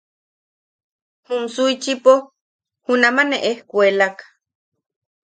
[1.25, 2.13] Jum Suichipo
[2.85, 4.17] junama ne ejkuelak.